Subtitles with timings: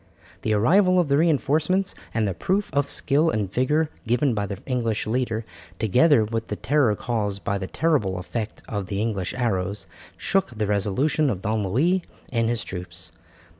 [0.41, 4.59] The arrival of the reinforcements and the proof of skill and vigour given by the
[4.65, 5.45] English leader,
[5.77, 9.85] together with the terror caused by the terrible effect of the English arrows,
[10.17, 12.01] shook the resolution of Don Louis
[12.33, 13.11] and his troops.